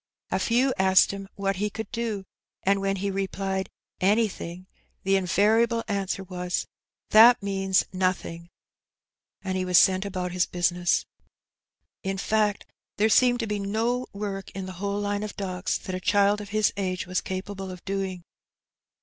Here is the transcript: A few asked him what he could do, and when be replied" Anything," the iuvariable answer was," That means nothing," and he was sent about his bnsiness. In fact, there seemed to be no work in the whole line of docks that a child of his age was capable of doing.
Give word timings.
A 0.31 0.39
few 0.39 0.73
asked 0.79 1.11
him 1.11 1.27
what 1.35 1.57
he 1.57 1.69
could 1.69 1.91
do, 1.91 2.23
and 2.63 2.81
when 2.81 2.95
be 2.95 3.11
replied" 3.11 3.69
Anything," 4.15 4.65
the 5.03 5.13
iuvariable 5.13 5.83
answer 5.87 6.23
was," 6.23 6.65
That 7.11 7.43
means 7.43 7.85
nothing," 7.93 8.49
and 9.43 9.55
he 9.55 9.63
was 9.63 9.77
sent 9.77 10.03
about 10.03 10.31
his 10.31 10.47
bnsiness. 10.47 11.05
In 12.01 12.17
fact, 12.17 12.65
there 12.97 13.09
seemed 13.09 13.41
to 13.41 13.45
be 13.47 13.59
no 13.59 14.07
work 14.11 14.49
in 14.55 14.65
the 14.65 14.71
whole 14.81 14.99
line 14.99 15.21
of 15.21 15.35
docks 15.37 15.77
that 15.77 15.93
a 15.93 15.99
child 15.99 16.41
of 16.41 16.49
his 16.49 16.73
age 16.77 17.05
was 17.05 17.21
capable 17.21 17.69
of 17.69 17.85
doing. 17.85 18.23